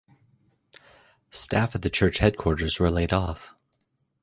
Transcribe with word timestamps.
Staff 1.29 1.75
at 1.75 1.83
the 1.83 1.89
church 1.91 2.17
headquarters 2.17 2.79
were 2.79 2.89
laid 2.89 3.13
off. 3.13 3.53